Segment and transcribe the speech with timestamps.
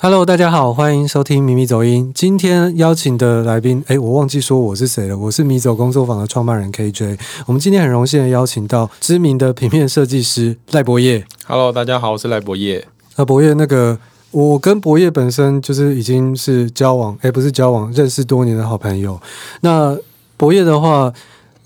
[0.00, 2.12] Hello，大家好，欢迎收听米米走音。
[2.14, 5.18] 今天邀请的来宾，哎，我忘记说我是谁了。
[5.18, 7.18] 我是米走工作坊的创办人 KJ。
[7.46, 11.24] 我们今天很荣幸的邀请到知名的平面设计师赖博业。
[11.48, 12.86] Hello，大家好，我是赖博业。
[13.16, 13.98] 那博业，那个
[14.30, 19.20] 我跟博业本身就是已经是交往，哎，不是交往，认识多年的好朋友。
[19.62, 19.98] 那
[20.36, 21.12] 博业的话。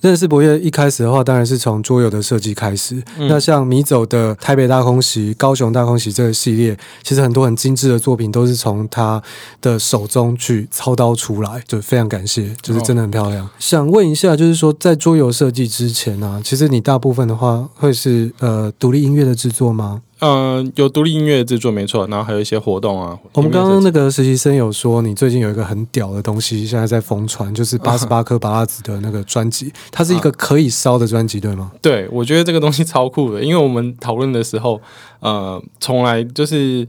[0.02, 3.01] 认识博越一开始的话，当然是从桌游的设计开始。
[3.19, 9.23] 嗯、那像米走的台北大空袭、高雄大空袭这个系列，其实很多很精致的作品都是从他
[9.61, 13.47] 的手中去操刀出来，就非常感谢，就是真的很漂亮。
[13.47, 20.03] 哦、想问一下，就是说在桌游设计之前呢、啊，其实你大部分的话会是呃独立音乐的制作吗？
[20.25, 23.19] 嗯，有独立音乐制作没错，然后还有一些活动啊。
[23.33, 31.73] 我们刚刚那个实习生有说，你最近有一个很屌的东西，现在在疯传，就是八十八颗巴拉子的那个专辑，它是一个可以烧的专辑，对吗？
[31.83, 34.81] 对，我觉得这个东西超酷的，因为我们讨论的时候，
[35.19, 36.86] 呃，从来就是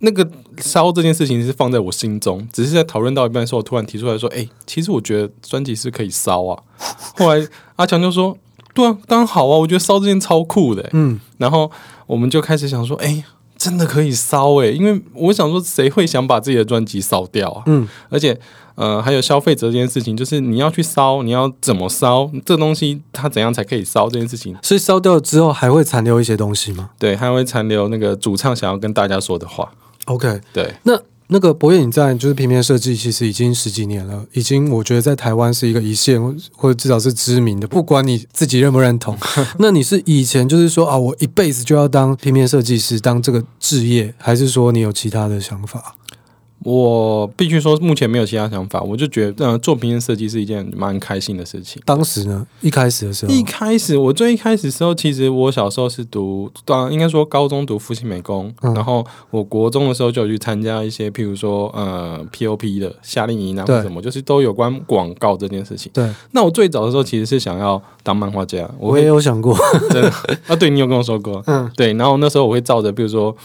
[0.00, 6.62] 那个烧这件事情是放在我心中，只是在讨论到一半的时候，我突然提出来说，哎、欸，其实我觉得专辑是可以烧啊。
[7.16, 8.36] 后来阿强就说。
[8.74, 9.56] 对啊，当然好啊！
[9.56, 11.70] 我觉得烧这件超酷的，欸，嗯，然后
[12.06, 13.24] 我们就开始想说，哎，
[13.56, 17.62] 真的可以烧哎，因为我想说，谁会想把自己的专辑烧掉啊？
[17.66, 18.38] 嗯，而且，
[18.74, 22.30] 呃，还有消费者这件事情，就是你要去烧，你要怎么烧？
[22.44, 24.08] 这东西它怎样才可以烧？
[24.08, 26.90] 这件事情，所以烧掉之后还会残留一些东西吗？
[26.98, 29.72] 对，还会残留那个主唱想要跟大家说的话。
[30.06, 31.00] OK，对，那。
[31.28, 36.20] 那个博业，你在就是平面设计，其实已经十几年了，已经我觉得在台湾是一个一线，
[36.52, 37.66] 或者至少是知名的。
[37.66, 39.16] 不管你自己认不认同，
[39.58, 45.94] 那你是以前就是说啊，我一辈子就要当平面设计师，当这个职业，还是说你有其他的想法？
[46.64, 48.80] 我必须说，目前没有其他想法。
[48.80, 51.80] 我就觉得，呃，做平面设计是一件蛮开心的事情。
[51.84, 65.92] 当时呢，一开始的时候，一开始我最一开始的时候，其实我小时候是读，当应该说高中读复兴美工，嗯、然后我国中的时候就有去参加一些，譬如说呃 POP 的夏令营啊，或什么，就是都有关广告这件事情。
[65.92, 69.54] 对，那我最早的时候其实是想要当漫画家，我也有想过，
[69.92, 70.08] 真的
[70.46, 73.36] 啊，对你有跟我说过，嗯，对，然后那时候我会照着，比如说。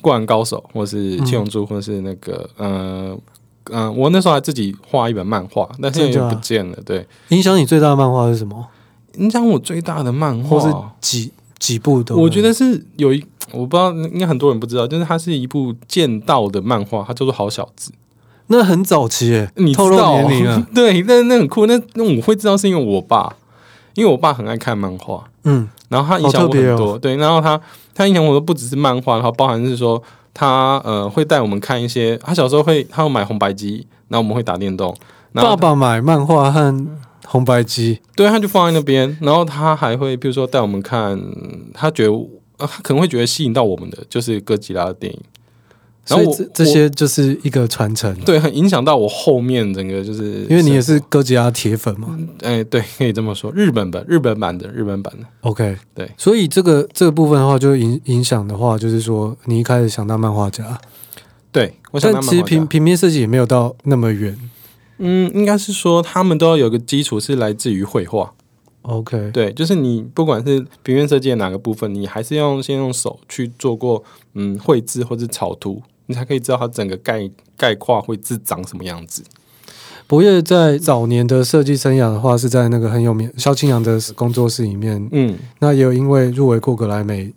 [0.00, 3.18] 灌篮高手，或是七龙珠，或是那个，嗯嗯、
[3.70, 6.76] 呃呃，我那时候还自己画一本漫画，但是就不见了。
[6.84, 8.66] 对，影响你最大的漫画是什么？
[9.16, 12.14] 影响我最大的漫画，或是几几部的？
[12.16, 17.90] 我觉得是有一，我不知道，应该很多人不知道，就是它是一部剑道的漫画，它叫做《好小子》。
[18.46, 20.66] 那很早期诶，你透露年龄了？
[20.74, 21.66] 对，那那很酷。
[21.66, 23.36] 那那我会知道是因为我爸，
[23.94, 26.92] 因为我爸很爱看漫画，嗯，然后他影响我很多。
[26.92, 27.60] 哦、对，然后他。
[27.94, 30.00] 他影响我的不只是漫画，然后包含是说
[30.32, 34.96] 他呃会带我们看一些，他小时候会他会买红白机，然后我们会打电动。
[35.32, 36.86] 爸爸买漫画和
[37.26, 39.18] 红白机，对，他就放在那边。
[39.20, 41.20] 然后他还会比如说带我们看，
[41.74, 42.12] 他觉得
[42.56, 45.20] 他可能会觉得吸引到我们的就是哥吉拉的电影。
[46.08, 60.80] 然后我所以这这些就是一个传承，对，很影响到我后面整个就是，因为你也是哥吉拉铁粉嘛，哎、欸，对，可以这么说，日本版、日本版的、日本版的，OK，对，所以这个这个部分的话，就影影响的话，就是说你一开始想当漫画家，
[61.52, 64.34] 对，我想其实平平面设计也没有到那么远，
[64.96, 68.32] 嗯，应该是说他们都要有个基础是来自于绘画
[68.80, 74.02] ，OK，对，就是你不管是平面设计的哪个部分，你还是要先用手去做过，
[74.32, 75.82] 嗯，绘制或者草图。
[76.08, 79.22] 你才可以知道它整个概概况会是长什么样子。
[80.06, 85.06] 博越在早年的设计生涯的话，是在那个很有名萧清扬的工作室里面。
[85.12, 87.30] 嗯，那也有因为入围过格莱美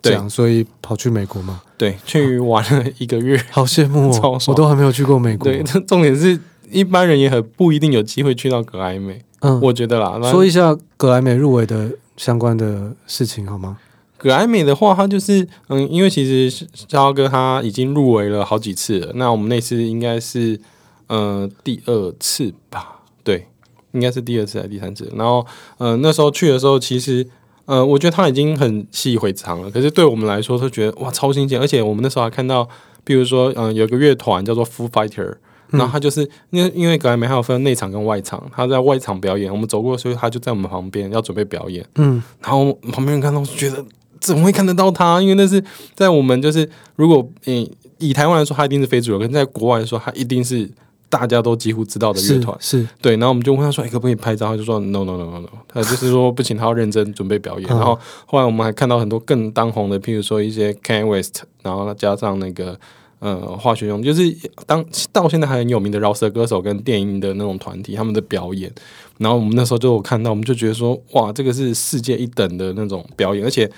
[0.00, 1.60] 奖，对所以跑去美国嘛。
[1.76, 4.40] 对，去玩了一个月， 好羡慕哦！
[4.46, 5.50] 我都还没有去过美国。
[5.50, 6.38] 对，重点是
[6.70, 9.20] 一般人也很不一定有机会去到格莱美。
[9.40, 13.78] 嗯，我觉得啦，说一下格莱美入围的相关的事情好吗？
[14.22, 19.10] 格莱美的话，他就是嗯，因为其实肖哥他已经入围了好几次了。
[19.16, 20.60] 那我们那次应该是
[21.08, 23.00] 呃第二次吧？
[23.24, 23.48] 对，
[23.90, 25.12] 应该是第二次还是第三次？
[25.16, 25.44] 然后
[25.78, 27.26] 呃那时候去的时候，其实
[27.64, 29.68] 呃我觉得他已经很习以为常了。
[29.68, 31.58] 可是对我们来说，他觉得哇超新鲜。
[31.58, 32.68] 而且我们那时候还看到，
[33.02, 35.34] 比如说嗯、呃、有个乐团叫做 Foo Fighter，
[35.70, 36.20] 然后他就是
[36.50, 41.84] 因为因为格莱美还有分内场跟外场，他在外场表演，我们走过的时候，他就在我们旁边要准备表演。
[41.96, 43.84] 嗯，然后旁边人看到觉得。
[44.22, 45.20] 怎么会看得到他？
[45.20, 45.62] 因为那是
[45.94, 46.66] 在我们就是，
[46.96, 50.68] 如果嗯以台湾来说，他一定是非主流；可是在国外来说，他一定是
[51.08, 52.56] 大家都几乎知道的乐团。
[52.60, 53.12] 是，是对。
[53.12, 57.68] 然后我们就问他说：“哎，可不可以拍照？”他就说：“No No No No No。”他就是说不行，他要认真准备表演。
[57.68, 62.78] 然后后来我们还看到很多更当红的，譬如说一些 Kanye West，然后加上那个
[63.18, 64.22] 呃化学用，就是
[64.66, 68.72] 当到现在还很有名的饶舌歌手跟电音的那种团体，他们的表演。
[69.18, 73.70] 然后我们那时候就有看到，我们就觉得说：“哇，这个是世界一等的那种表演，而且。”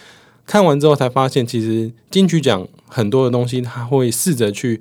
[0.46, 4.80] 看完之后才发现，其实金曲奖很多的东西，他会试着去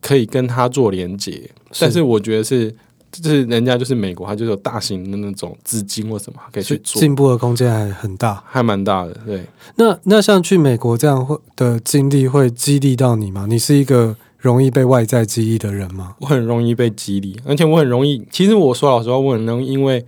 [0.00, 1.50] 可以跟他做连接，
[1.80, 2.74] 但是我觉得是。
[3.10, 9.14] 就是人家就是美国，它就是有大型的那种资金或什么可以去做，进步的空间还很大，还蛮大的。
[9.24, 9.46] 对，
[9.76, 13.46] 那那像去美国这样会的经历会激励到你吗？
[13.48, 16.16] 你是一个容易被外在激励的人吗？
[16.20, 18.22] 我很容易被激励，而且我很容易。
[18.30, 20.04] 其实我说老实话，我很容易，因为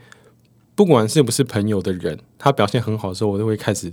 [0.74, 3.90] 不管是不是朋友的人，他表现很好的时候，我都会开始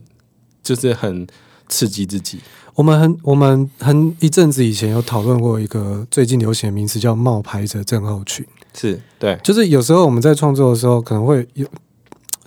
[0.67, 1.25] 就是很
[1.69, 2.39] 刺激自己。
[2.75, 8.45] 我们很我们很一阵子以前有讨论过一个最近流行的名词，叫冒牌者症候群。
[8.73, 11.65] 是对，就是有时候我们在创作的时候，可能会有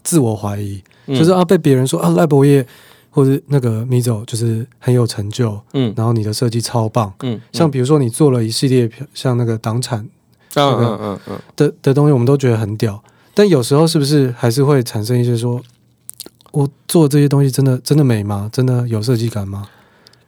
[0.04, 2.64] 自我怀疑，嗯、就是啊，被别人说啊，赖伯业
[3.10, 7.40] 或者那个米走就是很有成就，嗯，然后你的设计超棒，嗯，嗯。
[7.52, 9.98] 像比如说你做了一系列像那个党产，
[10.54, 11.38] 嗯嗯嗯嗯。
[11.56, 13.02] 的的东西，我们都觉得很屌，
[13.34, 15.60] 但有时候是不是还是会产生一些说，
[16.52, 18.48] 我做这些东西真的真的美吗？
[18.52, 19.68] 真的有设计感吗？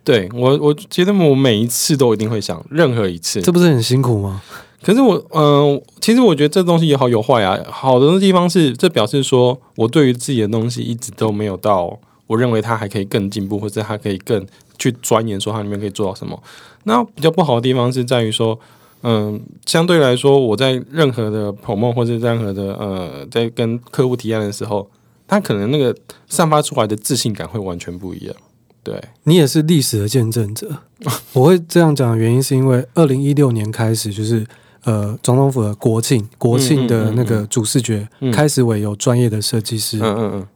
[0.05, 4.43] 对我，我觉得我每一次都一定会想，任何一次，这不是很辛苦吗？
[4.83, 7.57] 可是我，嗯、呃，其实我觉得这东西有好有坏啊。
[7.71, 11.97] 好的地方是，这表示说我对于自己的东西一直都没有到，
[12.27, 14.45] 我认为它还可以更进步，或者它可以更
[14.77, 16.37] 去钻研，说它里面可以做到什么。
[16.83, 18.59] 那比较不好的地方是在于说，
[19.03, 24.91] 嗯、呃，相对来说，我在任何的 promote 或者任何的呃，在跟客户提案的时候，
[25.33, 25.97] 他可能那个
[26.29, 28.37] 散发出来的自信感会完全不一样。
[28.83, 30.69] 对，你也是历史的见证者。
[31.33, 34.47] 我会这样讲的原因是因为二零一六年开始就是。
[34.85, 39.97] 呃，总统府的国庆，国庆的那个主视觉开始为有专业的设计师，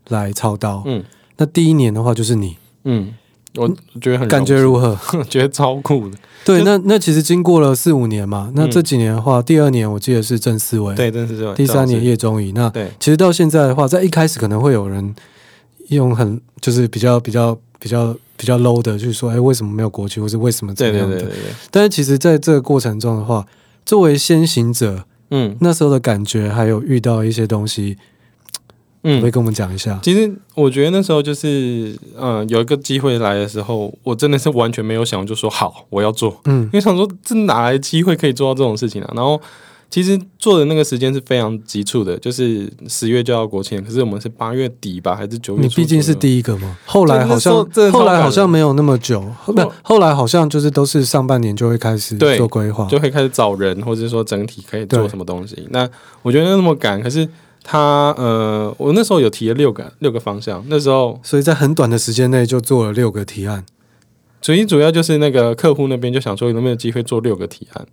[0.08, 0.82] 来操刀。
[0.84, 1.04] 嗯，
[1.36, 3.14] 那第一年的话就是你，嗯，
[3.56, 3.68] 我
[4.00, 4.96] 觉得很感觉如何？
[5.28, 6.16] 觉得超酷的。
[6.44, 11.54] 对，那那其实经过了四五年嘛，那这几年的话，第二年我记得是郑思维，对，郑思维。
[11.54, 15.14] 第三年叶中仪，那对，其实到现在的话，在一开始可能会有人
[15.88, 21.16] 用很就是比较比较比较比较 low 的就是说，哎，为什么没有国旗，或是为什么这样的？
[21.16, 21.54] 对对对对。
[21.70, 23.46] 但是其实在这个过程中的话。
[23.84, 27.96] 作为先行者，嗯，那时候的感觉，还有遇到一些东西，
[29.06, 29.98] 嗯，可以跟我们讲一下。
[30.02, 39.12] 其实我觉得那时候就是，嗯、呃，有一个机会来的时候，我真的是完全没有想，就说好，我要做，嗯，因为想说这哪来机会可以做到这种事情啊？
[39.14, 39.40] 然后。
[39.88, 45.62] 其实做的那个时间是非常急促的，就是十月就要国庆，可是我们是八月底吧，还是九月？
[45.62, 47.54] 你毕竟是第一个嘛，后来好像
[47.92, 55.68] 后来好像没有那么久，后不后来好像就是都是上半年就会开始做规划，就会开始找人，或者说整体可以做什么东西。
[55.70, 55.88] 那
[56.22, 57.26] 我觉得那么赶，可是
[57.68, 63.66] 他呃，我那时候有提了六个六个方向，那时候所以在很短的时间内就做了六个提案，
[64.40, 67.84] 所以主要就是那个客户那边就想说有没有机会做六个提案。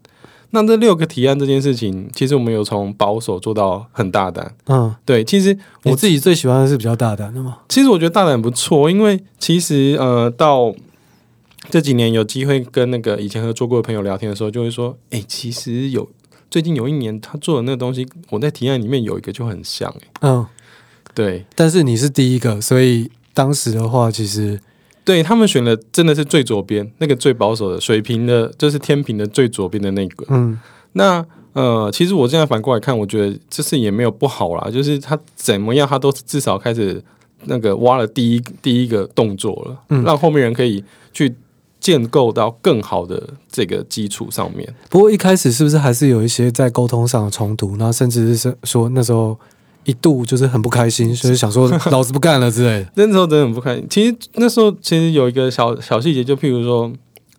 [0.51, 4.53] 那这六个提案这件事情，其实我们有从保守做到很大胆。
[4.67, 7.57] 嗯，对，其实我自己最喜欢的是比较大胆的嘛。
[7.67, 10.71] 其实我觉得大胆不错，因为其实呃，到
[11.71, 16.07] 这几年有机会跟那个以前合作过的朋友聊天的时候，就会说，哎、欸，其实有
[16.53, 20.01] 最近有一年他做的那个东西，我在提案里面有一个就很像、欸。
[20.21, 20.45] 嗯，
[21.15, 21.44] 对。
[21.55, 24.59] 但是你是第一个，所以当时的话，其实。
[25.03, 30.27] 对，他们选的真的是最左边那个最保守的水平的，就是天平的最左边的那个。
[30.29, 30.60] 嗯，
[30.91, 37.03] 那呃，其实我现在反过来看，我觉得这次也没有不好啦，就是他怎么样，他都至少开始
[37.45, 41.33] 那个挖了第一第一个动作了，嗯，让后面人可以去
[41.83, 43.21] 建构到更好的
[43.51, 44.73] 这个基础上面。
[44.89, 47.75] 不过一开始是不是还是有一些在沟通上的冲突？
[47.75, 49.37] 然后甚至是说那时候。
[49.85, 52.89] 一度就是很不开心，所 以想说老子不干了之类的。
[52.95, 53.85] 那时候真的很不开心。
[53.89, 56.89] 其实那时候其实有一个小小细节，就譬如说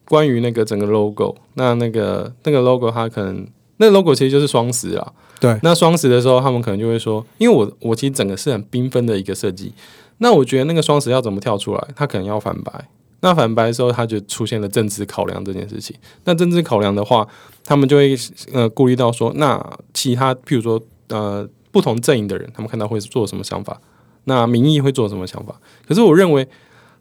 [0.06, 3.46] 关于那个整个 logo，那那个那个 logo 它可能
[3.78, 5.12] 那 logo 其实就是双十啊。
[5.40, 5.58] 对。
[5.62, 9.72] 那双十的时候，他们可能就会说，因为我我其实整个是很缤纷的一个设计。
[10.18, 11.88] 那我觉得那个双十要怎么跳出来？
[11.96, 12.88] 它可能要反白。
[13.24, 15.96] 那反白的时候，他就出现了政治考量这件事情。
[16.22, 17.26] 那政治考量的话，
[17.64, 18.16] 他们就会
[18.52, 19.60] 呃顾虑到说，那
[19.92, 21.48] 其他譬如说呃。
[21.74, 23.80] 不同阵营的人，他们看到会做什么想法？
[24.26, 25.52] 那民意会做什么想法？
[25.84, 26.46] 可是我认为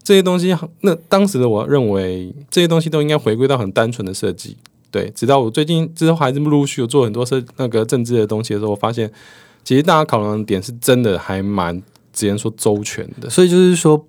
[0.02, 4.56] 这些东西，那当时的我认为这些东西都应该回归到很单纯的设计。
[4.90, 9.08] 对，直到我最近之后还是陆续有做很多设那个政治的东西的时候，我发现
[9.62, 11.80] 其实大家考量的点是真的还蛮
[12.12, 13.30] 直接说周全的。
[13.30, 14.04] 所以就是说，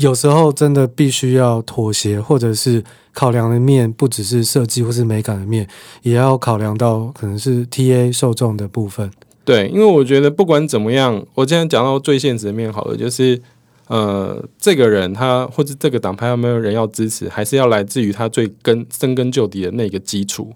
[0.00, 5.68] 有时候真的必须要妥协，或者是考量的面不只是设计或是美感的面，
[6.02, 9.10] 也要考量到可能是 TA 受众的部分。
[9.44, 13.38] 对，因为我觉得不管怎么样，我今天讲到最现实的面好了，就是
[13.88, 20.50] 呃，这个人他或者这个党派有没有人要支持，还是要来自于他最根深根究底的那个基础。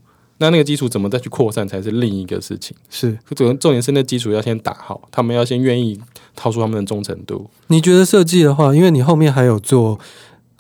[0.45, 2.77] 那那个基础怎么再去扩散，才是另一个事情。
[2.91, 5.99] 是，重重点是那基础要先打好，他们要先愿意
[6.37, 7.49] 掏出他们的忠诚度。
[7.69, 9.99] 你觉得设计的话，因为你后面还有做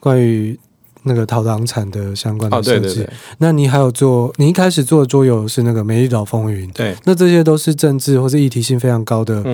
[0.00, 0.58] 关于
[1.02, 2.78] 那个逃党产的相关的设计。
[2.78, 3.12] 哦，对对对。
[3.38, 6.68] 那你还有做，你一开始做的桌游是那个《美丽岛风云》。
[6.72, 6.96] 对。
[7.04, 9.44] 那这些都是政治或是议题性非常高的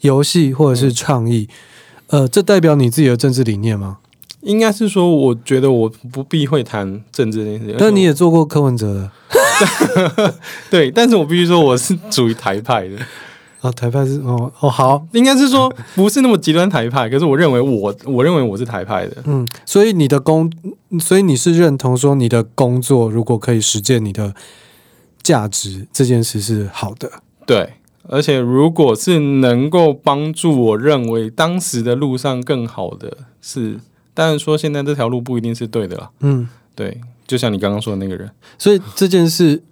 [0.00, 1.48] 游戏或者是创意。
[2.08, 3.98] 嗯、呃，这代表你自己的政治理念吗？
[4.46, 7.76] 应该是说，我觉得我不必会谈政治这件事情。
[7.76, 9.10] 但你也做过柯文哲的。
[10.70, 12.96] 对，但是我必须说，我是属于台派的。
[13.62, 19.16] 哦，台派是哦哦好，应该是说不是那么极端台派，可是我认为我我认为我是台派的。
[19.24, 20.52] 嗯，所以你的工，
[21.00, 24.34] 所以你是认同说你的工作如果可以实践你的
[25.22, 27.10] 价值，这件事是好的。
[27.46, 27.72] 对，
[28.08, 33.80] 而且如果是能够帮助我认为当时的路上更好的是，
[34.16, 36.10] 当然说现在这条路不一定是对的啦。
[36.20, 39.62] 嗯，对，就像你刚刚说的那个人，所以这件事。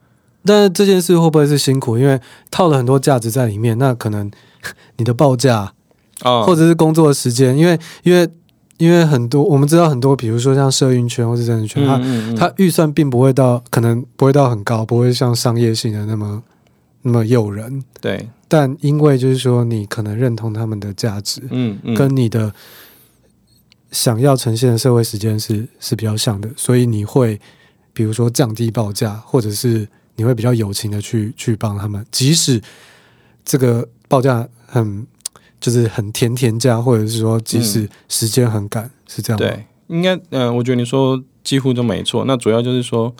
[0.47, 1.97] 但是这件事会不会是辛苦？
[1.97, 2.21] 因为
[2.51, 4.31] 套了很多价值在里面，那可能
[4.99, 5.73] 你的报价
[6.21, 8.29] 啊，或者是工作的时间，因为因为
[8.77, 16.43] 因为很多我们知道很多，比如说像社运圈或是政治圈，它它预算并不会到，可能不会到很高，不会像商业性的那么
[17.01, 17.83] 那么诱人。
[18.03, 22.53] 对，但因为就是说你可能认同他们的价值，嗯，跟你的
[23.95, 27.41] 想要呈现的社会时间是是比较像的，所以你会
[27.95, 29.89] 比如说降低报价，或者是。
[30.17, 32.63] 你会比较友情的去去帮他们，即使
[33.45, 35.05] 这个报价很
[35.61, 39.45] 就是很甜甜价，或者是说即使时间很赶，嗯、是这样吗？
[39.45, 42.25] 对，应该嗯、呃，我觉得你说几乎都没错。
[42.29, 43.13] 那主要就是说，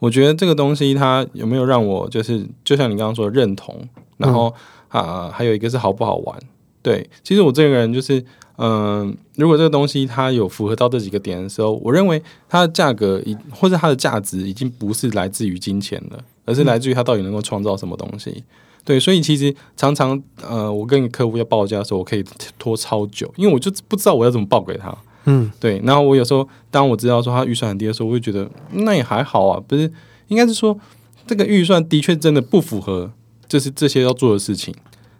[0.00, 4.52] 我觉得这个东西它有没有让我就是就像你刚刚说的认同，然后、
[4.88, 6.36] 嗯、啊还有一个是好不好玩。
[6.82, 8.24] 对，其实我这个人就是。
[8.62, 18.44] 嗯，如果这个东西它有符合到这几个点的时候，我认为它的价格已或者它的价值已经不是来自于金钱了，而是来自于它到底能够创造什么东西。
[18.84, 22.22] 对，所以其实常常呃，我跟客户要报价的时候，我可以
[22.58, 24.94] 拖超久，因为我就不知道我要怎么报给他。
[25.24, 25.80] 嗯，对。
[25.82, 29.90] 然后我有时候当我知道说他预算很低的时候，我会觉得那也还好啊，不是？
[30.28, 30.78] 应该是说
[31.26, 33.10] 这个预算的确真的不符合，
[33.48, 34.74] 就是这些要做的事情，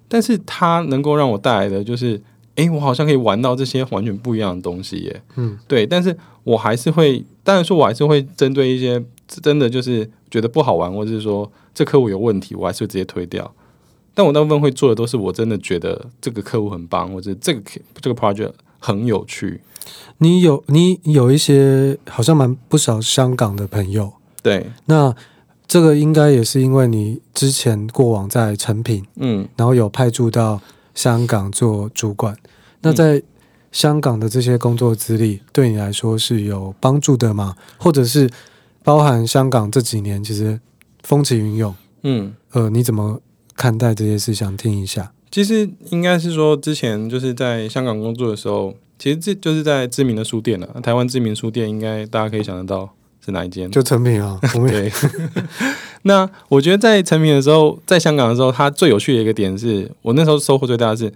[0.08, 2.20] 但是它能够让我带来的就是。
[2.60, 5.22] 哎、欸，我好像可以玩到这些完全不一样的东西耶。
[5.36, 6.14] 嗯，对，但是
[6.44, 13.50] 我还是会，当然说，我还是会针对一些真的就是觉得不好玩，或者是说这客户有问题，我还是会直接推掉。
[14.12, 17.62] 但我大部分会做的都是我真的觉得这个客户很棒，或者这个
[17.98, 19.62] 这个 project 很有趣。
[20.18, 24.12] 你有你有一些好像蛮不少香港的朋友，
[24.42, 25.14] 对，那
[25.66, 30.60] 这个应该也是因为你之前过往在成品，嗯，然后有派驻到。
[30.94, 32.36] 香港做主管，
[32.82, 33.22] 那在
[33.72, 37.54] 香港的这些工作资历对你来说是有帮助的吗？
[37.78, 38.28] 或者是
[38.82, 40.60] 包含香港这几年其实
[41.02, 43.20] 风起云涌，嗯，呃，你怎么
[43.54, 44.34] 看待这些事？
[44.34, 45.12] 想听一下。
[45.30, 50.66] 其实应该是说，之前就是在香港工作的时候，其实这就是在知名的书店了。
[50.82, 52.92] 台湾知名书店，应该大家可以想得到
[53.30, 53.70] 是哪一间？
[53.70, 54.38] 就成品啊。
[54.68, 54.92] 对。
[56.02, 61.12] 那我觉得在成品的时候，在香港的时候，它最有趣的一个点是，我那时候收获最大的是，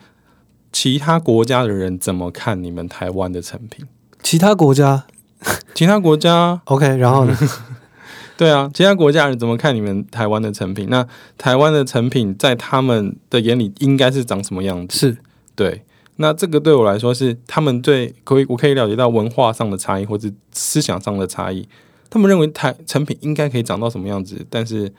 [0.72, 3.86] 其他国家的人怎么看你们台湾的成品？
[4.22, 5.04] 其他国家，
[5.74, 7.36] 其他国家， OK，然后呢？
[8.36, 10.88] 对啊，其他国家人怎么看你们台湾的成品？
[10.90, 11.06] 那
[11.38, 14.98] 台湾的成品在他们的眼里应该是长什么样子？
[14.98, 15.16] 是
[15.54, 15.82] 对。
[16.16, 21.66] 那这个对我来说是他们对可以，我可以了解到文化上的差异，或者思想上的差异。
[22.14, 24.92] 他们认为台成品应该可以长到什么样子，但是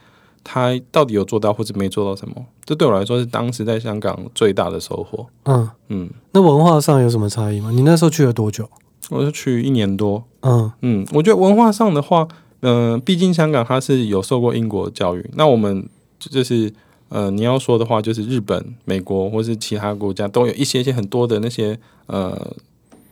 [0.44, 2.36] 他到底有做到或者没做到什么？
[2.66, 5.26] 这对我来说是当时在香港最大的收获。
[5.44, 7.72] 嗯嗯，那文化上有什么差异吗？
[7.72, 8.70] 你那时候去了多久？
[9.10, 10.26] 我是去一年多。
[10.42, 12.28] 嗯嗯，我觉得文化上的话，
[12.60, 15.88] 嗯、呃，毕竟香港它是有受过英国教育，那我们
[16.20, 16.74] 就是
[17.08, 22.54] 呃，你要说的话，就是日本、美国或是其他国家都有一些些很多的那些呃，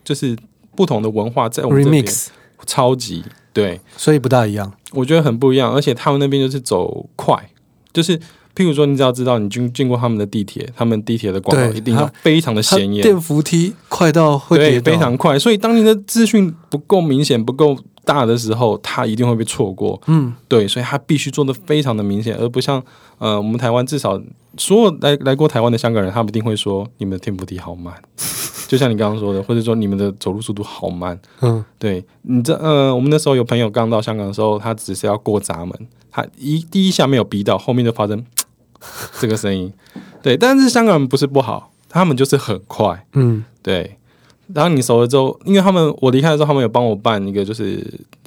[0.04, 0.38] 就是
[0.76, 2.28] 不同的文化在我们这边 Remix
[2.66, 3.24] 超级。
[3.52, 7.36] 对，所以不大一样，我觉得很不一样，而且他们那边就是走快，
[7.94, 8.18] 就是
[8.56, 20.02] 譬如说，你只要知道你经经过他们的地铁，他们地铁的广告一定要非常的显眼，电扶梯快到会跌，非常快，所以当你的资讯不够明显、不够大的时候，它一定会被错过。
[20.08, 22.84] 嗯，对，所以它必须做的非常的明显，而不像
[23.20, 24.20] 呃，我们台湾至少
[24.58, 27.94] 所有来来过台湾的香港人，他们一定会说你们的天扶梯好慢。
[28.68, 38.26] 就像你刚刚说的，或者说你们的走路速度好慢，嗯，对你这呃，我们那时候有朋友刚到香港的时候，他只是要过闸门，他一第一下没有逼到，后面就发生
[39.20, 39.72] 这个声音，
[40.24, 43.98] 对，但是香港人不是不好，他们就是很快，嗯，对。
[44.54, 47.82] 然后你熟了之后，因为他们我离开的时候，他们有帮我办一个就是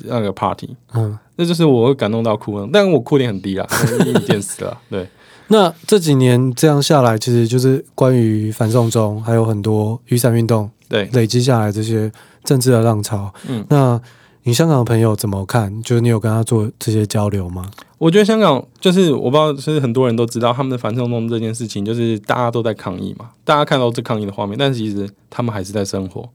[0.05, 3.67] 那个 party，嗯，那就是我会感动到哭，但我哭点很低啦，
[4.07, 5.09] 一点死了，对。
[5.49, 12.11] 那这几年这样下来，其实就是关于反送中，还有很多雨伞运动，对，累积下来这些
[12.45, 13.33] 政治的浪潮。
[13.49, 14.01] 嗯，那
[14.43, 15.83] 你香港的朋友怎么看？
[15.83, 17.71] 就是你有跟他做这些交流吗？
[17.99, 26.29] 我觉得香港就是我不知道，是很多人都知道他们的反送中这件事情，就是大家都在抗议嘛，大家看到这抗议的画面，但是其实他们还是在生活。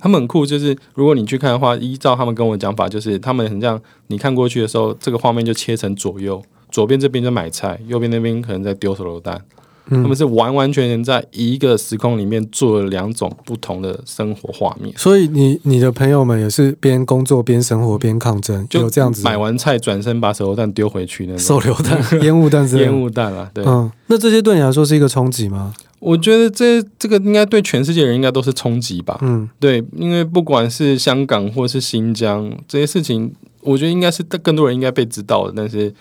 [0.00, 9.40] 他们很酷，就是如果你去看的话，依照他们跟我讲法，就是他们很像你看过去的时候，这个画面就切成左右，左边这边在买菜，右边那边可能在丢手榴弹。
[9.90, 19.22] 他们是完完全全在一个时空里面做了两种不同的生活画面，所以你你的朋友们也是边工作边生活边抗争，就这样子。
[19.22, 21.38] 买完菜转身把手榴弹丢回去那种。
[21.38, 25.72] 手榴弹、 烟雾弹、烟雾弹啊，对，嗯，那这些对你来说是一个冲击吗？
[26.00, 33.32] 我觉得这这个应该对全世界人应该都是冲击吧，嗯，对，因为不管是香港或是新疆这些事情，
[33.62, 35.94] 我觉得应该是更多人应该被知道的，但是。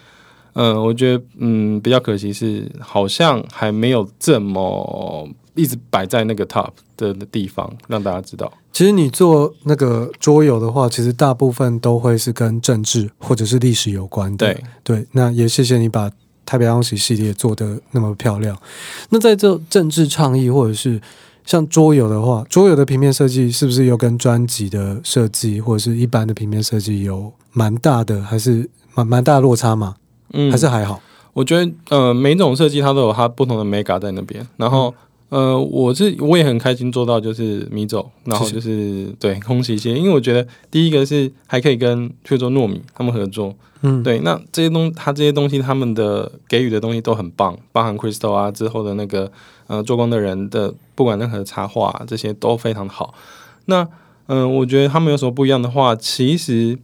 [0.59, 8.51] 嗯，我觉得嗯比较可惜是，好像还没有这么一直摆在那个 top 的地方让大家知道。
[8.73, 14.47] 其实你做那个桌游的话，其实大部分都会是跟政治或者是历史有关的。
[14.47, 16.11] 对对，那也谢谢你把
[16.43, 18.57] 太平洋史系列做得那么漂亮。
[19.09, 20.99] 那在这政治倡议或者是
[21.45, 29.95] 像桌游的话，桌游的平面设计是不是又跟专辑的设计或者是一般的平面设计有蛮大的，还是蛮蛮大的落差吗？
[30.33, 31.01] 嗯，还是还好。
[31.33, 34.45] 我觉得，呃，每种设计它都有它不同的美感在那边。
[34.57, 34.93] 然后，
[35.29, 43.53] 嗯、呃，我是我也很开心做到就是米走，然后就是对空袭系列，因为我觉得第一个是还可以跟譬如说糯米他们合作，
[43.83, 49.31] 嗯，对，那这些东他这些东西他们的给予的东西都很棒，包含 Crystal 啊之后的那个
[49.67, 53.13] 呃做工的人的不管任何插画、啊、这些都非常的好。
[53.65, 53.83] 那
[54.25, 56.77] 嗯、呃，我觉得他们有什么不一样的话，其实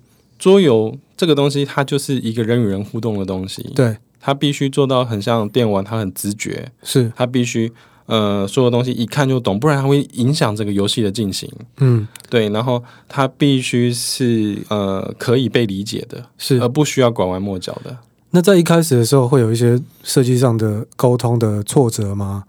[0.44, 0.98] 桌游。
[1.16, 7.72] 这个东西它就是一个人与人互动的东西，对，它必须做到很像电玩，它很直觉，是它必须
[8.08, 17.96] 呃所有东西一看就懂，不然它会影响这个游戏的进行，嗯，对，然后它必须是呃可以被理解的，是而不需要拐弯抹角的。
[18.32, 22.44] 那在一开始的时候会有一些设计上的沟通的挫折吗？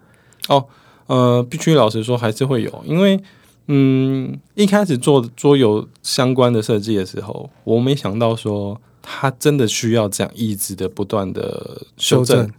[0.48, 0.64] 哦，
[1.06, 3.20] 呃，必须老实说还是会有，因为。
[3.66, 12.52] 嗯，一开始做桌游相关的设计的时候，我没想到说它真的需要这样一直的不断的修正，修正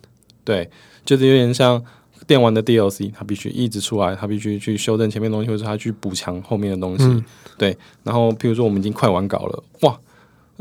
[0.43, 0.69] 对，
[1.05, 1.83] 就是有点像
[2.25, 7.23] 电玩的 DLC，它必须一直出来，它必须去修正前面的东西，或者它去补强后面的东西，嗯、
[7.57, 7.77] 对。
[8.03, 9.99] 然后，譬如说我们已经快完稿了，哇，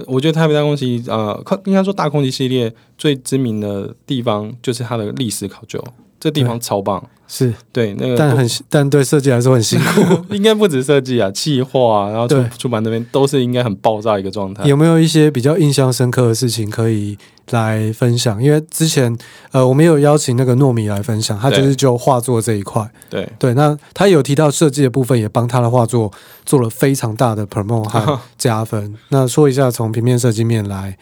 [0.07, 5.83] 我觉得太平大空袭，呃，应该说大空袭系列最知名的地方就是它的历史考究。
[6.25, 14.65] 这地方超棒，是对那个，但很但对设计来说很辛苦， 应该不止设计啊，企划啊，然后出出版那边都是应该很爆炸一个状态。
[14.65, 17.19] 有没有一些比较印象深刻的事情可以
[17.51, 18.43] 来分享？
[18.43, 19.15] 因为之前
[19.53, 26.11] 呃，我们有邀请那个糯米来分享，他就是就画作这一块，对对，那他有提到设计的部分，也帮他的画作
[26.47, 28.95] 做了非常大的 promote 和 加分。
[29.11, 30.97] 那说一下从平面设计面来，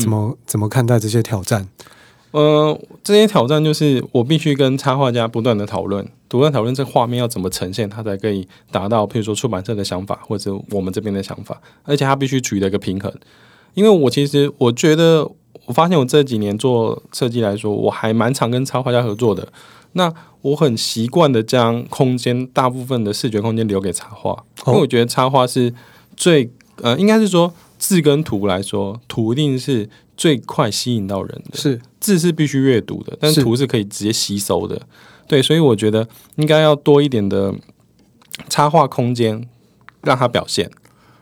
[0.00, 1.68] 怎么、嗯、怎么看待这些挑战？
[2.32, 13.12] 呃，这些挑战就是我必须跟插画家不断的讨论，不断讨论这画面要怎么呈现，它才可以达到，譬如说出版社的想法或者我们这边的想法，而且它必须取得一个平衡。
[13.74, 15.30] 因为我其实我觉得，
[15.66, 19.46] 我发现我这几年做设计来说，我还蛮常跟插画家合作的。
[19.92, 25.72] 那我很习惯的将空间大部分的视觉空间留给插画，因为我觉得插画是
[26.16, 29.88] 最呃，应该是说字跟图来说，图一定是。
[30.14, 34.80] 最快吸引到人的是字是必须阅读的，但是图是可以直接吸收的。
[35.26, 37.52] 对，所以我觉得应该要多一点的
[38.48, 39.48] 插画空间，
[40.02, 40.70] 让它表现。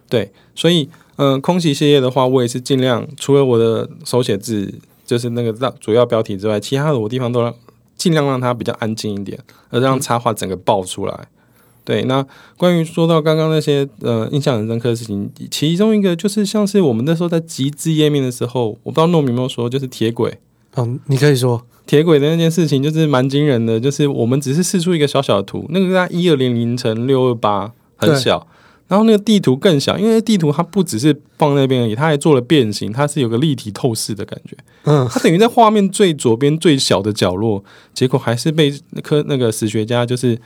[0.08, 4.74] 对，所以嗯、呃，空袭系列的话，我也是尽量除了我的手写字，
[5.06, 7.54] 就是那个主要标题之外，其他的我地方都让
[7.96, 9.38] 尽量让它比较安静一点，
[9.70, 11.14] 而让插画整个爆出来。
[11.14, 11.39] 嗯
[11.82, 12.24] 对，那
[12.56, 20.38] 关于说到刚刚那些呃印象很深刻的事情，其中一个就是像是我们那时候在集资页面的时候，我不知道糯米有没有说，就是铁轨。
[20.76, 28.46] 嗯，你可以说铁轨的那件事情就是蛮惊人的，就是我们只是试出一个小小的图，那个在一二零零乘六二八很小，
[28.86, 34.56] 然后那个地图更小，因为地图它不只是放那边而已，它还做了变形，它是有个立体透视的感觉。
[34.84, 40.38] 嗯，它等于在画面最左边最小的角落，结果还是被那科那个史学家就是。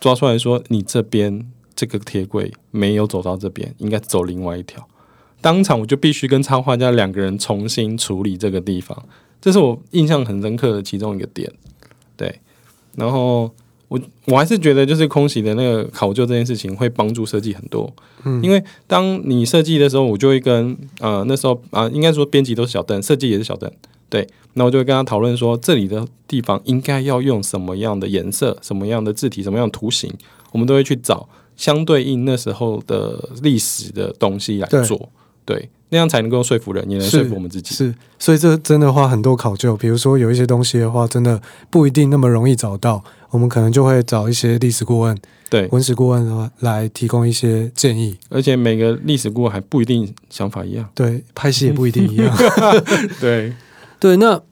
[0.00, 4.86] 抓出来说，你这边这个铁轨没有走到这边，应该走另外一条。
[5.40, 9.04] 当场我就必须跟插画家两个人重新处理这个地方，
[9.40, 11.52] 这是我印象很深刻的其中一个点。
[12.16, 12.40] 对，
[12.96, 13.48] 然后
[13.86, 17.92] 我我还是觉得，就是空袭的那个考究这件事情会帮助设计很多。
[18.24, 23.70] 嗯，因为当你设计的时候，我就会跟呃那时候啊、呃，应该说编辑都是小邓，设计也是小邓。
[24.08, 30.12] 对，那我就会跟他讨论说，这里的地方应该要用什么样的颜色、什么样的字体、什么样的图形，
[30.52, 35.10] 我们都会去找相对应那时候的历史的东西来做。
[35.44, 37.74] 对，那样才能够说服人，也能说服我们自己。
[37.74, 39.74] 是，是，所以这真的花很多考究。
[39.76, 41.40] 比如说有一些东西的话，真的
[41.70, 45.16] 不一定那么容易找到，我们可能就会找一些历史顾问，
[45.48, 48.14] 对，文史顾问的话来提供一些建议。
[48.28, 52.36] 而且每个历史顾问还不一定想法一样，对，拍戏也不一定一样。
[53.18, 53.54] 对，
[54.00, 54.42] 对，那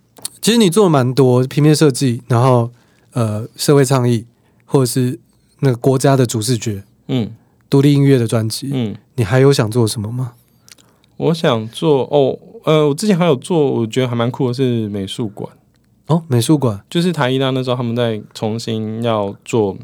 [0.41, 2.71] 其实你做了蛮多平面设计，然后
[3.13, 4.27] 呃，社会倡议，
[4.65, 5.19] 或者是
[5.61, 7.33] 那个国家的主视觉，嗯。
[7.69, 10.35] 独立音乐的专辑，嗯，你还有想做什么吗？
[11.17, 15.53] 我想做哦，呃，我之前还有做，我觉得还蛮酷的是美术馆
[16.07, 19.77] 哦，美术馆就是台艺大那时候他们在重新要做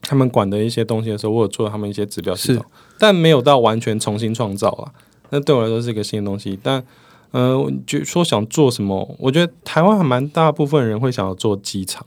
[0.00, 2.64] 他们管的一些东西的时候，我有做他们一些指标系统，
[3.00, 4.92] 但没有到完全重新创造啊。
[5.30, 6.80] 那对我来说是一个新的东西，但
[7.30, 12.06] 呃，就说想做什么，我觉得台湾还蛮大部分人会想要做机场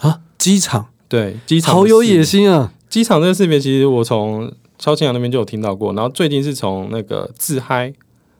[0.00, 2.72] 啊，机场对，机场好有野心啊。
[2.88, 7.92] 机场这个视频，其实我从萧清扬那边就有听到过，然后最近是从那个自嗨，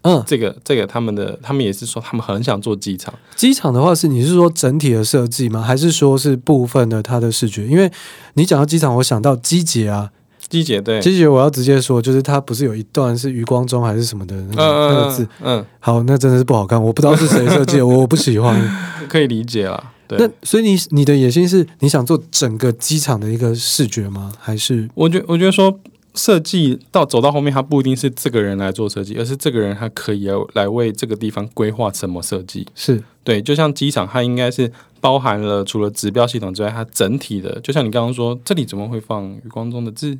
[0.02, 3.12] 嗯，这个这个他们的，他们也是说他们很想做机场。
[3.34, 5.60] 机场的话是你是说整体的设计吗？
[5.60, 7.66] 还是说是部分的它的视觉？
[7.66, 7.90] 因为
[8.34, 10.10] 你讲到机场，我想到机捷啊，
[10.48, 18.56] 机姐对，机姐我要直接说，就是他不是有一段是余光中还是什么的那个、嗯、那个字，嗯，好，那真的是不好看，我不知道是谁设计的，我不喜欢，
[19.08, 19.92] 可以理解啊。
[20.08, 24.32] 对那所以你你的野心是你想做整个机场的一个视觉吗？
[24.38, 25.80] 还是我觉我觉得说
[26.14, 32.64] 设计到走到后面，他不一定是这个人来做设计，而是这个人他可以来来为这个地方规划什么设计。
[32.76, 40.16] 是对，就像机场，它应该是包含了除了指标系统之外，它整体的，就像你刚刚说，这里怎么会放余光中的字？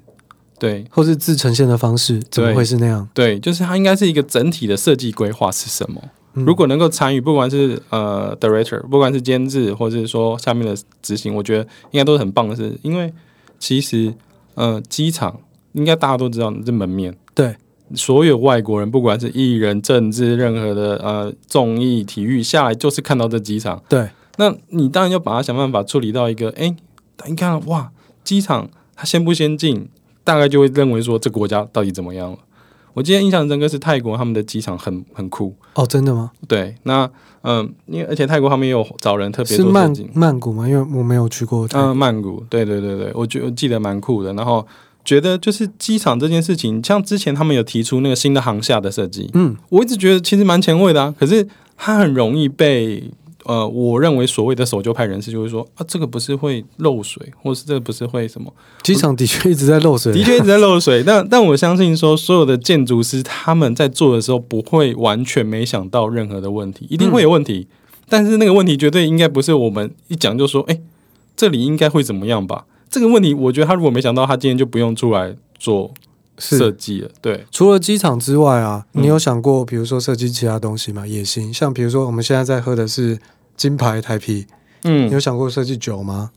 [0.59, 3.09] 对，或是自呈现的方式怎么会是那样？
[3.13, 6.03] 对，就是它应该是一个整体的设计规划是什么？
[6.33, 12.79] 如果能够参与，不管是呃 director，不管是监制，或者是说下面的执行，我觉得应该都是很棒的事。
[12.83, 13.11] 因为
[13.59, 14.13] 其实
[14.55, 15.41] 呃机场
[15.73, 17.57] 应该大家都知道是门面，对
[17.95, 23.83] 所有外国人，不管是艺人、政治，任何的呃综艺、体育下来，就是看到这机场。
[23.89, 26.77] 对，那你当然要把它想办法处理到一个，哎，
[27.27, 27.91] 你看哇，
[28.23, 29.89] 机场它先不先进，
[30.27, 32.39] 大概就会认为说这国家到底怎么样了。
[32.95, 36.33] 我今天印象深刻是泰国他们的机场很很酷哦，真的吗？
[36.49, 37.09] 对，那
[37.43, 40.69] 嗯，因为而且泰国他们也有找人特别是曼曼谷吗？
[40.69, 41.69] 因为我没有去过。
[41.75, 44.33] 嗯，曼谷，对对对对，我觉我记得蛮酷的。
[44.35, 44.67] 然后
[45.05, 53.11] 觉得就是机场这件事情，像之前他们有提出那个新的航厦的设计，嗯，我一直觉得其实蛮前卫的啊，可是它很容易被。
[53.47, 58.53] 呃，我认为所谓的守旧派人士就会说啊，这个不是会漏水，或是这个不是会什么？
[58.83, 61.01] 机场的确一直在漏水，的确一直在漏水。
[61.07, 67.69] 但但我相信说，所有的建筑师他们在做的时候，不会完全没想到任何的问题，一定会有问题。
[67.71, 70.81] 嗯、但是那个问题绝对应该不是我们一讲就说，哎，
[71.37, 72.67] 这里应该会怎么样吧？
[72.91, 75.95] 这个问题，我觉得他如果没想到，他今天就不用出来做
[76.37, 77.11] 设计了。
[77.23, 81.07] 对，除了机场之外啊，你有想过，比如说设计其他东西吗？
[81.07, 83.17] 也行，像比如说我们现在在喝的是。
[83.57, 84.47] 金牌台啤，
[84.85, 86.31] 嗯，你有想过设计酒吗？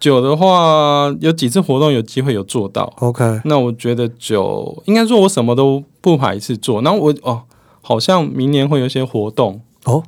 [0.00, 2.92] 酒的话，有几次活动有机会有做到。
[2.98, 6.80] OK，那我觉得酒应该说，我什么都不排斥做。
[6.82, 7.42] 然后我哦，
[7.80, 10.02] 好像明年会有一些活动哦。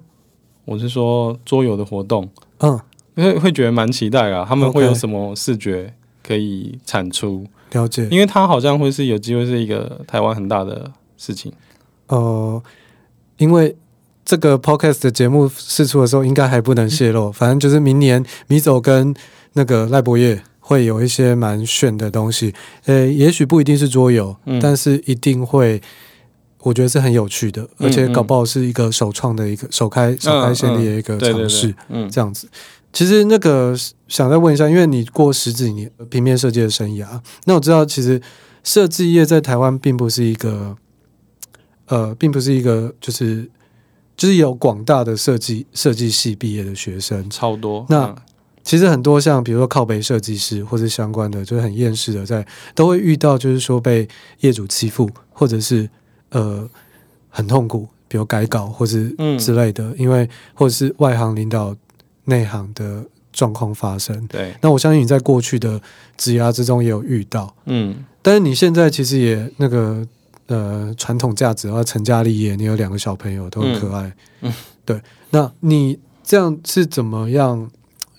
[0.65, 2.79] 我是说桌游的活动，嗯，
[3.17, 4.47] 因为会觉得蛮期待啊。
[4.49, 7.45] 他们会有什么视觉可以产出？
[7.73, 11.53] 了解，因为它好像会是有机会是一个台湾很大的事情。
[12.09, 12.63] 呃，
[13.39, 13.77] 因为。
[14.25, 17.33] 这个 podcast 的节目试出的时候，应该还不能泄露。
[17.33, 19.13] 反正就是明年米走跟
[19.55, 22.55] 那个赖博业会有一些蛮炫的东西。
[22.85, 25.83] 呃，也许不一定是桌游，嗯、但是一定会，
[26.61, 31.75] 我觉得是很有趣的，而且搞不好是一个首创的一个首开首开先例的一个尝试。
[31.89, 32.49] 嗯，这样子。
[32.93, 33.75] 其实那个
[34.07, 38.21] 想再问一下，因为你过十几年平面设计的生涯，那我知道其实
[38.63, 40.77] 设计业在台湾并不是一个，
[41.87, 43.51] 呃，并不是一个就是。
[44.21, 47.87] 就是有广大的设计设计系毕业的学生超多。
[47.89, 48.15] 那
[48.63, 54.07] 其实很多像比如说靠北设计师或者相关的，就是很厌世的，在都会遇到就是说被
[54.41, 55.89] 业主欺负，或者是
[56.33, 56.69] 呃
[57.31, 58.99] 很痛苦，比如改稿或者
[59.39, 61.75] 之类的，嗯、因为或者是外行领导
[62.25, 63.03] 内行的
[63.33, 64.27] 状况发生。
[64.27, 65.81] 对，那我相信你在过去的
[66.19, 70.07] 职涯之中也有遇到，嗯，但是你现在其实也那个。
[70.51, 74.03] 呃，传统价值，然后成家立业，你有两个小朋友都很可爱，
[74.41, 75.01] 嗯，嗯 对。
[75.31, 77.71] 那你这样是怎么样，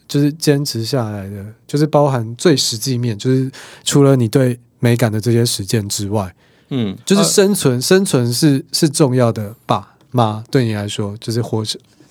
[0.08, 1.46] 就是坚持下来的？
[1.68, 3.52] 就是包含最实际面，就是
[3.84, 6.34] 除了你对美感的这些实践之外，
[6.70, 9.98] 嗯，就是生存，呃、生存是是重要的吧？
[10.12, 11.62] 妈，对你来说，就是活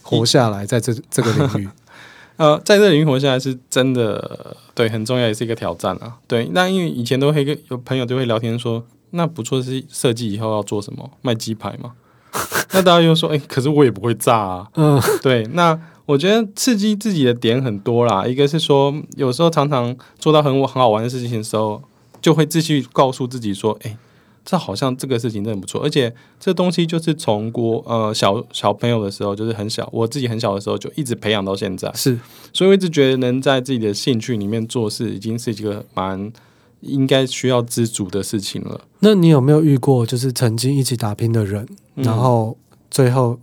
[0.03, 1.69] 活下来，在这 这个领域，
[2.37, 6.19] 呃，在这个领域活下来是真的，对，很重要，也是一个挑战啊。
[6.29, 8.85] 对，那因为以前都会跟有朋友都会聊天说。
[9.11, 11.11] 那不错是设计以后要做什么？
[11.23, 11.93] 卖鸡排吗？
[12.73, 14.69] 那大家又说，哎、欸，可是我也不会炸啊。
[14.75, 15.45] 嗯，对。
[15.53, 18.25] 那我觉得刺激自己的点很多啦。
[18.25, 21.83] 一个是说，有时候常常做到很很好玩的事情的时候，
[22.21, 23.99] 就会继续告诉自己说，哎、欸，
[24.45, 25.83] 这好像这个事情真的不错。
[25.83, 31.93] 而且这东西就是从国呃小小朋友的时候，就是很小，我自己很小的时候就一直培养到现在。
[31.95, 32.17] 是，
[32.53, 36.33] 所以我一直觉得能在自己的兴趣里面做事，已经是一个蛮。
[36.81, 38.81] 应该需要知足的事情了。
[39.01, 41.67] 那你有没有遇过，就是曾经一起打拼的人，
[41.97, 42.57] 嗯、然后
[42.91, 43.39] 最后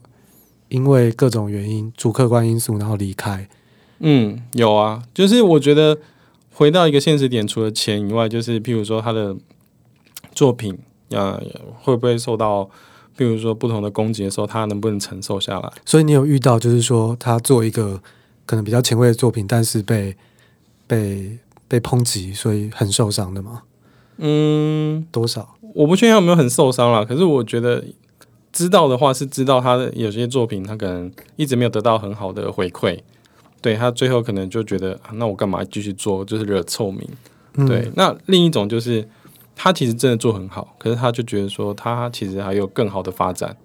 [0.69, 3.47] 因为各种原因、主客观因素，然后离开？
[3.99, 5.03] 嗯，有啊。
[5.13, 5.97] 就是我觉得
[6.51, 9.35] 回到一个现实点，除了钱以外，就是譬如说他的
[10.33, 10.77] 作品，
[11.09, 11.41] 呃，
[11.81, 12.69] 会不会受到，
[13.17, 15.71] 譬如说不同的攻击的时候，他能不能承受下来？
[15.85, 18.01] 所以你有遇到，就是说他做一个
[18.45, 20.15] 可能比较前卫的作品，但是被
[20.87, 21.37] 被。
[21.67, 23.63] 被抨击，所以很受伤的吗？
[24.17, 25.55] 嗯，多少？
[25.75, 27.05] 我不确定有没有很受伤啦。
[27.05, 27.83] 可是我觉得
[28.51, 32.99] 知道的话是知道他的有些作品，他可能一直没有得到很好的回馈。
[33.61, 36.25] 对，他最后可能就觉得，啊、那我干嘛继续做？
[36.25, 37.07] 就是惹臭名。
[37.55, 39.07] 嗯、对，那另一种就是
[39.55, 43.55] 他其实真的做很好，可是他就觉得说他其实还有更好的发展。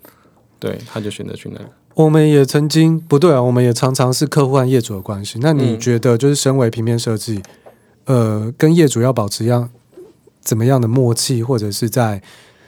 [0.59, 1.65] 对，他就选择去那个。
[1.95, 5.38] 我们也曾经不对啊，我们也常常是客户和业主的关系。
[5.43, 7.37] 那你觉得，就是身为平面设计？
[7.37, 7.43] 嗯
[8.07, 9.71] 呃，跟业主要保持一样
[10.41, 12.23] 怎么样的默契，或者是在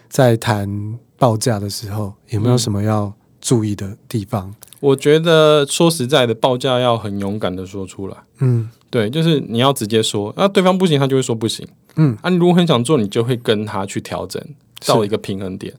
[0.08, 4.48] 在谈报价的时候，有没有什么要注意的地方？
[4.48, 8.16] 嗯，我觉得说实在的，报价要很勇敢的说出来。
[8.38, 11.66] 嗯，对，就是你要直接说，那对方不行，他就会说不行。
[11.96, 14.42] 嗯，啊，你如果很想做，你就会跟他去调整，
[14.86, 15.74] 到一个平衡点。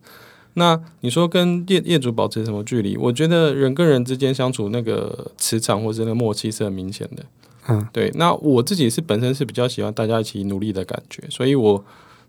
[0.57, 2.95] 那你说跟业业主保持什么距离？
[2.95, 7.23] 我觉得人跟人之间相处那个磁场或者那个默契是很明显的。
[7.67, 11.83] 嗯，对，那我自己是本身是比较喜欢大家一起努力的感觉，所以我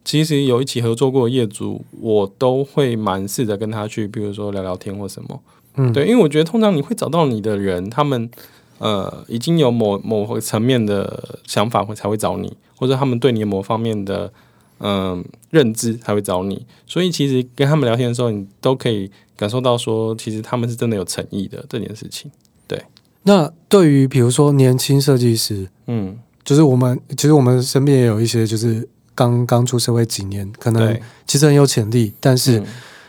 [0.05, 5.41] 其实有一起合作过的业主，我都会蛮试着跟他去，比如说聊聊天或什么。
[5.75, 8.31] 嗯，对，因为我觉得通常你会找到你的人，他们
[8.79, 14.33] 呃已经有某某个层面的想法会才会找你，或者他们对你某方面的
[14.79, 22.31] 嗯、呃、认知才会找你，所以其实跟他们聊天的时候，你都可以感受到说，其实他们是真的有诚意的这件事情。
[23.27, 23.35] 对。
[23.35, 32.63] 那对于比如说年轻设计师，嗯，就是我们其实我们身边也有一些，就是刚刚出社会几年，可能其实很有潜力，但是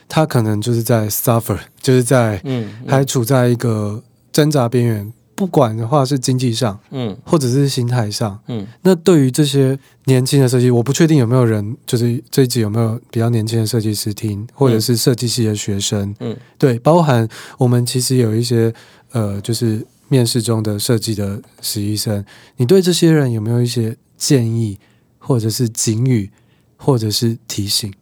[0.10, 5.14] 他可能就是在 suffer，就是在嗯，还处在一个挣扎边缘。
[5.36, 8.66] 不管的话是经济上，嗯，或者是心态上，嗯。
[8.82, 18.74] 那对于这些年轻的设计，我不确定有没有人，就是这一集有没有比较年轻的设计师听，或者是设计系的学生，嗯，对，包含我们其实有一些
[19.12, 19.86] 呃，就是。
[20.10, 22.26] 面试中的设计的实习生，
[22.58, 24.78] 你对这些人有没有一些建议，
[25.18, 26.32] 或者是警语，
[26.78, 27.94] 或者是提醒？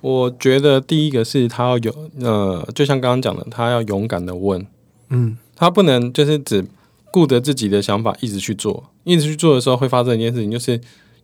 [0.00, 4.66] 我觉得第一个是他要有，呃，就像刚刚讲的，他要勇敢的问，
[5.10, 6.64] 嗯，他不能就是只
[7.12, 10.80] 顾着自己的想法一直去做，一直去做的时候会发生一件事情，就是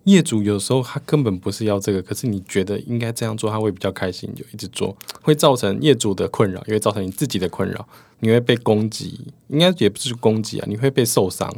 [0.06, 7.86] 业主有时候他根本不是要这个，可是你觉得应该这样做，他会比较开心，就一直做，会造成业主的困扰，也会造成你自己的困扰。
[8.20, 11.52] 你会被攻击，应该也不是攻击啊，你会被受伤。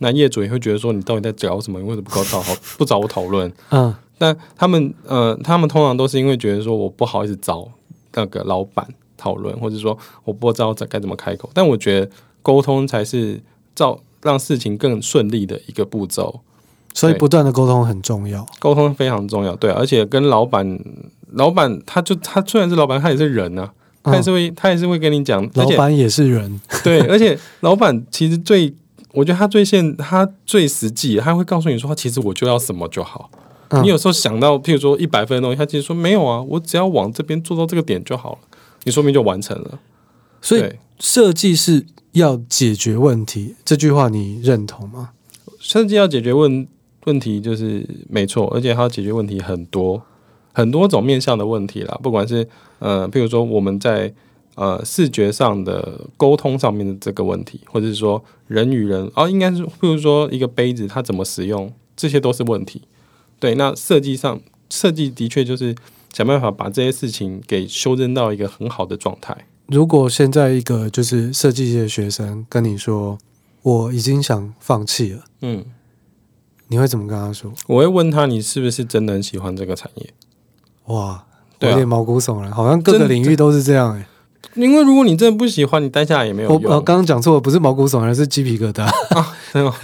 [0.00, 1.78] 那业主也会觉得说，你到底在搞什么？
[1.80, 2.42] 你为什么不跟我讨
[2.76, 3.50] 不找我讨论？
[3.70, 7.70] 嗯，但他们呃，他们通常都是因为觉得说我不好意思找
[8.12, 11.48] 那个老板讨论，或者说我不知道该怎么开口。
[11.54, 12.10] 但我觉得
[12.42, 13.40] 沟通才是
[13.74, 16.40] 造让事情更顺利的一个步骤。
[17.00, 19.54] 所以不断的沟通很重要，沟通非常重要。
[19.56, 20.78] 对，而且跟老板，
[21.32, 23.72] 老板他就他虽然是老板，他也是人啊。
[24.08, 28.72] 他也是会，他也是会跟你讲，老板也是人，对，而且老板其实最，
[29.10, 33.28] 我觉得他最现，他最实际，他会告诉你说，其实我就要什么就好。
[33.70, 38.38] 嗯、你有时候想到，譬如说一百分的东西，他其实说没有啊，我只要往这边做到这个点就好了，
[38.84, 39.80] 你说明就完成了。
[40.40, 40.62] 所以
[41.00, 45.10] 设计是要解决问题，这句话你认同吗？
[45.58, 46.68] 设计要解决问
[47.06, 50.00] 问题就是没错，而且它要解决问题很多。
[50.52, 54.10] 很多种面向的问题啦，不管是呃，譬如说我们在
[54.54, 62.80] 呃视觉上的沟通上面的这个问题，或者是说人与人，哦，应该是譬如说一个杯子它怎么使用，这些都是问题。
[63.38, 64.40] 对，那设计上
[64.70, 65.74] 设计的确就是
[66.14, 69.36] 想办法把这些事情给修正到一个很好的状态。
[69.66, 73.18] 如果现在一个就是设计系的学生跟你说，
[73.60, 75.62] 我已经想放弃了，嗯，
[76.68, 77.52] 你会怎么跟他说？
[77.66, 80.10] 我会问他，你是不是真的很喜欢这个产业？
[80.86, 81.24] 哇，
[81.60, 84.06] 有点毛骨悚然，啊、好像各个领域都是这样哎、欸。
[84.54, 86.72] 因为如果你真的不喜欢，你待下来也没有用。
[86.72, 89.76] 我刚刚讲错了，不是毛骨悚然，是鸡皮疙瘩 啊，真的吗？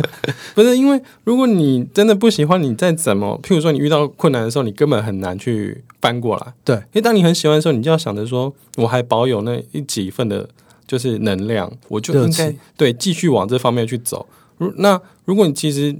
[0.55, 6.55] 不是，因为如果你真的不喜欢，你再怎么，譬如说你遇到困难的时候，你根本很难去翻过来。
[6.65, 10.49] 对，因为当你很喜欢的时候，你就要想着说，我还保有那一几份的，
[10.87, 14.27] 就是能量，我就应该对继续往这方面去走。
[14.57, 15.95] 如那如果你其实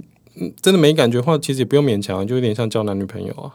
[0.61, 3.51] 真的没感觉的话，其实也不用勉强，就有点像交男女朋友啊，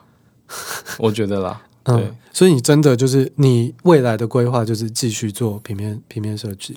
[0.98, 1.62] 我觉得啦。
[1.84, 6.76] 对、嗯，所以你真的就是你未来的规划就是继续做平面平面设计。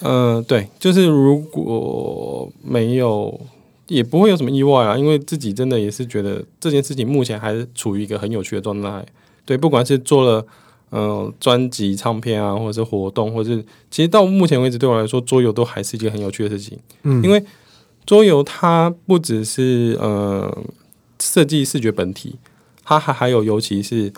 [0.00, 3.38] 嗯、呃，对，就是如果没有，
[3.88, 9.04] 也不会有什么意外啊，因为自己真的也是觉得这件事情目前还是处于一个很有趣的状态。
[9.44, 10.46] 对，不管是做了
[10.90, 16.78] 嗯、呃、专辑唱片啊，或者是活动，或者是其实到目前为止对我来说，桌游都还是一件很有趣的事情。
[17.02, 17.42] 嗯，因为
[18.06, 20.64] 桌游它不只是呃
[21.20, 22.36] 设计视觉本体，
[22.82, 24.12] 它还还有尤其是。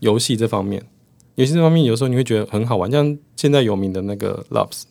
[0.00, 0.82] 游戏这方面，
[1.34, 4.84] 游戏这方面有时候你会觉得很好玩，像现在有名的那个 Loves，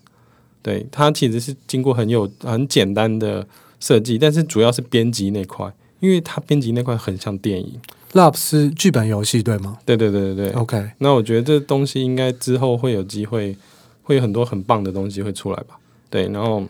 [0.61, 3.47] 对，它其实是经过很有很简单的
[3.79, 7.81] 设计，但是主要是编辑那块，因为它编辑那块很像电影。
[8.13, 9.79] Lops 是剧本游戏对吗？
[9.83, 10.51] 对对对对对。
[10.51, 13.57] OK，那我觉得这东西应该之后会有机会，
[14.03, 15.79] 会有很多很棒的东西会出来吧？
[16.11, 16.63] 对，然后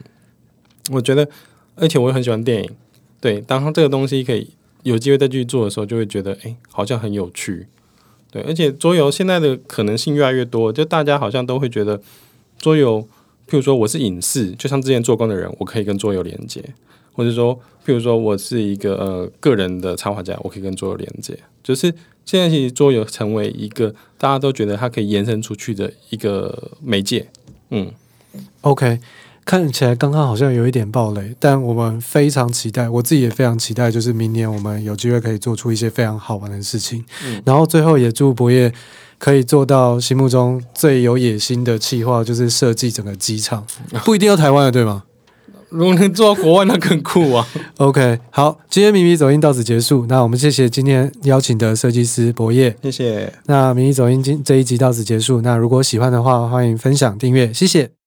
[0.92, 1.30] 我觉得，
[1.80, 2.70] 而且我也很喜欢电影，
[3.20, 4.50] 对，当它这个东西可以
[4.84, 7.68] 有机会再去做的时候，就会觉得哎，好像很有趣。
[8.32, 12.00] 对，而且桌游现在的可能性越来越多，就大家好像都会觉得
[12.60, 13.02] 桌游，
[13.48, 16.64] 譬如说我是影视，就像之前做工的人，我可以跟桌游连接，
[17.14, 21.92] 或者说，譬如说我是一个呃个人的插画家，我可以跟桌游连接，就是
[22.24, 27.28] 现在其实桌游成为一个大家都觉得它可以延伸出去的一个媒介，
[27.72, 27.92] 嗯
[28.62, 29.00] ，OK。
[29.50, 37.04] 看起来刚刚好像有一点暴雷，但我们非常期待，我自己也非常期待，就是明年我们有机会可以做出一些非常好玩的事情。
[37.26, 38.72] 嗯，然后最后也祝博业
[39.18, 43.66] 可以做到心目中最有野心的企划，就是设计整个机场，
[44.06, 45.02] 不一定要台湾的，对吗？
[45.70, 50.06] 如果能做到国外，那更酷啊！OK，好，今天迷迷走音到此结束。
[50.08, 53.34] 那我们谢谢今天邀请的设计师博业，谢谢。
[53.48, 55.42] 那迷迷走音今这一集到此结束。
[55.42, 57.99] 那如果喜欢的话，欢迎分享订阅，谢谢。